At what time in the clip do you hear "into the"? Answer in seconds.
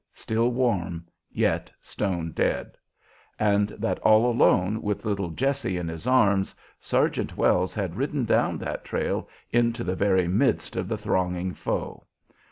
9.51-9.93